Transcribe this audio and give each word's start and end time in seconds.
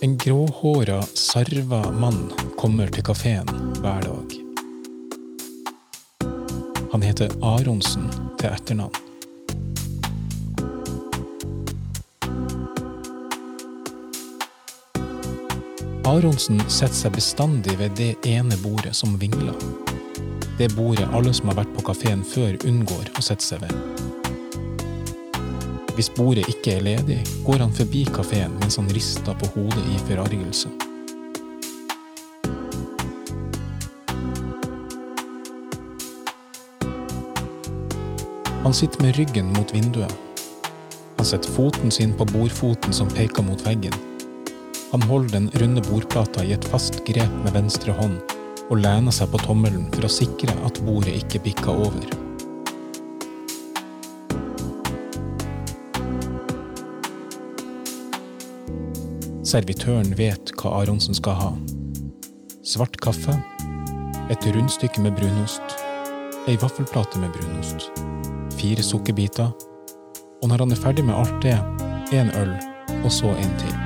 En 0.00 0.18
gråhåra, 0.18 1.02
sarva 1.02 1.92
mann 1.92 2.32
kommer 2.58 2.90
til 2.92 3.04
kafeen 3.04 3.48
hver 3.80 4.02
dag. 4.04 4.34
Han 6.92 7.02
heter 7.02 7.32
Aronsen 7.40 8.10
til 8.36 8.50
etternavn. 8.50 8.92
Aronsen 16.04 16.60
setter 16.68 17.00
seg 17.00 17.16
bestandig 17.16 17.78
ved 17.80 17.96
det 17.96 18.12
ene 18.28 18.60
bordet 18.60 18.92
som 18.96 19.16
vingler. 19.16 19.56
Det 20.58 20.74
bordet 20.76 21.08
alle 21.08 21.32
som 21.32 21.48
har 21.48 21.62
vært 21.64 21.72
på 21.72 21.88
kafeen 21.88 22.24
før, 22.24 22.60
unngår 22.68 23.14
å 23.16 23.24
sette 23.24 23.48
seg 23.48 23.64
ved. 23.64 23.95
Hvis 25.96 26.10
bordet 26.12 26.44
ikke 26.52 26.74
er 26.76 26.82
ledig, 26.84 27.22
går 27.44 27.62
han 27.64 27.70
forbi 27.72 28.02
kafeen 28.12 28.52
mens 28.60 28.76
han 28.76 28.90
rister 28.92 29.32
på 29.40 29.48
hodet 29.54 29.84
i 29.94 30.00
forargelse. 30.04 30.68
Han 38.66 38.74
sitter 38.74 39.02
med 39.02 39.16
ryggen 39.16 39.48
mot 39.56 39.72
vinduet. 39.72 40.12
Han 41.16 41.24
setter 41.24 41.56
foten 41.56 41.90
sin 41.90 42.12
på 42.12 42.28
bordfoten 42.28 42.92
som 42.92 43.08
peker 43.08 43.46
mot 43.48 43.64
veggen. 43.64 43.96
Han 44.92 45.08
holder 45.08 45.38
den 45.38 45.48
runde 45.62 45.86
bordplata 45.88 46.44
i 46.44 46.52
et 46.58 46.68
fast 46.74 47.00
grep 47.08 47.40
med 47.46 47.56
venstre 47.56 47.96
hånd 47.96 48.20
og 48.66 48.82
lener 48.84 49.14
seg 49.14 49.32
på 49.32 49.40
tommelen 49.46 49.88
for 49.96 50.04
å 50.04 50.12
sikre 50.12 50.60
at 50.68 50.84
bordet 50.84 51.16
ikke 51.22 51.44
bikker 51.48 51.84
over. 51.88 52.25
Servitøren 59.46 60.08
vet 60.18 60.50
hva 60.58 60.72
Aronsen 60.80 61.14
skal 61.14 61.36
ha. 61.38 61.50
Svart 62.66 62.96
kaffe, 62.98 63.30
et 64.26 64.42
rundstykke 64.42 65.04
med 65.04 65.14
brunost, 65.14 65.76
ei 66.50 66.56
vaffelplate 66.58 67.20
med 67.22 67.30
brunost, 67.36 67.86
fire 68.58 68.82
sukkerbiter, 68.82 69.52
og 70.42 70.50
når 70.50 70.64
han 70.64 70.74
er 70.74 70.82
ferdig 70.82 71.06
med 71.06 71.14
alt 71.14 71.38
det, 71.46 71.54
en 72.18 72.34
øl, 72.42 72.56
og 73.04 73.12
så 73.14 73.30
en 73.38 73.54
til. 73.62 73.76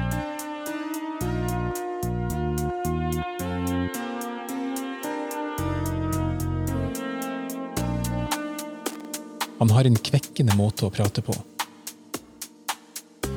Han 9.60 9.76
har 9.76 9.84
en 9.84 10.04
kvekkende 10.08 10.56
måte 10.56 10.88
å 10.88 10.94
prate 10.94 11.20
på. 11.20 11.36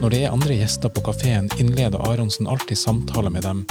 Når 0.04 0.12
det 0.12 0.18
er 0.28 0.34
andre 0.36 0.56
gjester 0.60 0.92
på 0.92 1.00
kafeen, 1.00 1.46
innleder 1.64 2.02
Aronsen 2.04 2.48
alltid 2.52 2.76
samtaler 2.76 3.32
med 3.32 3.46
dem 3.48 3.62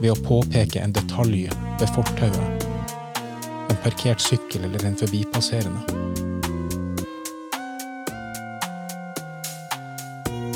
ved 0.00 0.08
å 0.08 0.22
påpeke 0.24 0.80
en 0.80 0.94
detalj 0.96 1.50
ved 1.52 1.90
fortauet, 1.92 2.64
en 3.68 3.80
parkert 3.84 4.24
sykkel 4.24 4.64
eller 4.64 4.86
en 4.88 4.96
forbipasserende. 4.96 5.82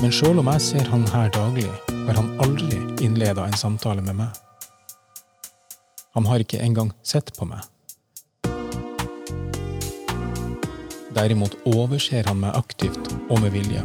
Men 0.00 0.16
sjøl 0.16 0.40
om 0.40 0.48
jeg 0.54 0.64
ser 0.70 0.88
han 0.88 1.04
her 1.12 1.28
daglig, 1.36 1.68
har 2.06 2.16
han 2.16 2.32
aldri 2.40 2.80
innleda 3.04 3.44
en 3.44 3.60
samtale 3.60 4.00
med 4.08 4.16
meg. 4.22 4.32
Han 6.16 6.32
har 6.32 6.40
ikke 6.40 6.64
engang 6.64 6.94
sett 7.04 7.34
på 7.36 7.44
meg. 7.52 7.60
Derimot 11.12 11.60
overser 11.68 12.24
han 12.32 12.40
meg 12.40 12.56
aktivt 12.56 13.12
og 13.28 13.44
med 13.44 13.52
vilje. 13.52 13.84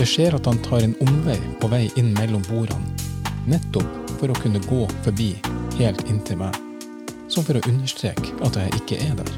Det 0.00 0.06
skjer 0.08 0.32
at 0.32 0.46
han 0.48 0.58
tar 0.64 0.80
en 0.80 0.94
omvei 1.04 1.36
på 1.60 1.68
vei 1.68 1.82
inn 2.00 2.14
mellom 2.16 2.40
bordene, 2.46 2.94
nettopp 3.44 4.14
for 4.16 4.32
å 4.32 4.36
kunne 4.40 4.62
gå 4.64 4.78
forbi 5.04 5.34
helt 5.76 6.00
inntil 6.08 6.38
meg, 6.40 6.54
som 7.28 7.44
for 7.44 7.58
å 7.58 7.68
understreke 7.68 8.32
at 8.46 8.56
jeg 8.56 8.78
ikke 8.78 8.96
er 9.04 9.18
der. 9.18 9.32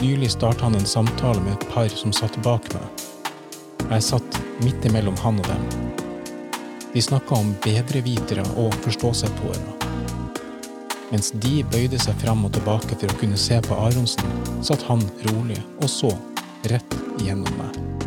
Nylig 0.00 0.30
starta 0.32 0.64
han 0.64 0.78
en 0.78 0.88
samtale 0.88 1.42
med 1.44 1.58
et 1.58 1.66
par 1.74 1.92
som 1.92 2.14
satt 2.16 2.40
bak 2.46 2.70
meg. 2.72 3.04
Jeg 3.90 4.06
satt 4.08 4.40
midt 4.64 4.88
imellom 4.88 5.20
han 5.20 5.42
og 5.44 5.52
dem. 5.52 5.68
De 6.94 7.04
snakka 7.04 7.36
om 7.36 7.52
bedrevitere 7.66 8.46
og 8.56 8.72
forstå-seg-på-ere. 8.86 9.76
Mens 11.12 11.34
de 11.44 11.58
bøyde 11.68 12.00
seg 12.00 12.16
fram 12.24 12.48
og 12.48 12.56
tilbake 12.56 12.96
for 12.96 13.12
å 13.12 13.20
kunne 13.20 13.36
se 13.36 13.60
på 13.68 13.76
Aronsen, 13.76 14.40
satt 14.64 14.88
han 14.88 15.04
rolig 15.28 15.60
og 15.82 15.92
så 15.92 16.16
rett 16.62 16.94
gjennom 17.18 17.54
meg. 17.56 17.97